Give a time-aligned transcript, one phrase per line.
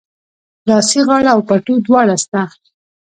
[0.69, 2.41] لاسي غاړه او پټو دواړه سته